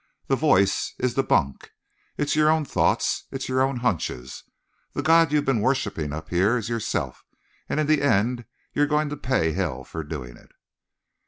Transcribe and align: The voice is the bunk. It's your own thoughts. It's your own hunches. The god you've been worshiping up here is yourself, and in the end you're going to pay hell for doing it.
The 0.29 0.35
voice 0.35 0.95
is 0.97 1.13
the 1.13 1.21
bunk. 1.21 1.69
It's 2.17 2.35
your 2.35 2.49
own 2.49 2.65
thoughts. 2.65 3.25
It's 3.29 3.47
your 3.47 3.61
own 3.61 3.81
hunches. 3.85 4.41
The 4.93 5.03
god 5.03 5.31
you've 5.31 5.45
been 5.45 5.59
worshiping 5.61 6.11
up 6.11 6.29
here 6.29 6.57
is 6.57 6.69
yourself, 6.69 7.23
and 7.69 7.79
in 7.79 7.85
the 7.85 8.01
end 8.01 8.45
you're 8.73 8.87
going 8.87 9.09
to 9.09 9.15
pay 9.15 9.51
hell 9.51 9.83
for 9.83 10.03
doing 10.03 10.37
it. 10.37 10.53